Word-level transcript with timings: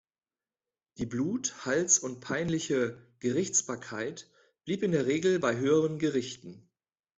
Die 0.97 1.05
Blut-, 1.05 1.63
Hals- 1.63 1.99
und 1.99 2.21
peinliche 2.21 2.97
Gerichtsbarkeit 3.19 4.31
blieb 4.65 4.81
in 4.81 4.93
der 4.93 5.05
Regel 5.05 5.37
bei 5.37 5.55
höheren 5.55 5.99
Gerichten. 5.99 6.67